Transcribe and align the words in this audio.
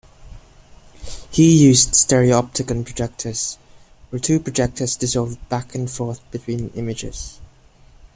He 1.29 1.55
used 1.63 1.91
stereopticon 1.91 2.85
projectors, 2.85 3.59
where 4.09 4.19
two 4.19 4.39
projectors 4.39 4.95
dissolved 4.95 5.47
back 5.47 5.75
and 5.75 5.91
forth 5.91 6.21
between 6.31 6.69
images. 6.69 7.39